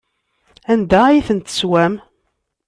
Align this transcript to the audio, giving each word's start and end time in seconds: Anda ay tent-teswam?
Anda 0.71 0.99
ay 1.07 1.21
tent-teswam? 1.27 1.93